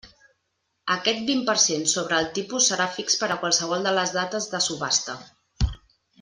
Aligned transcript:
Aquest 0.93 1.19
vint 1.27 1.43
per 1.49 1.55
cent 1.63 1.85
sobre 1.91 2.17
el 2.21 2.29
tipus 2.39 2.71
serà 2.73 2.87
fix 2.95 3.19
per 3.25 3.29
a 3.35 3.37
qualsevol 3.45 3.87
de 3.89 3.95
les 4.01 4.15
dates 4.19 4.49
de 4.55 4.63
subhasta. 4.71 5.19